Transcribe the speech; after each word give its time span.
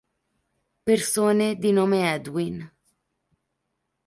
Persone 0.83 1.57
di 1.59 1.71
nome 1.71 1.99
Edwin 2.11 2.67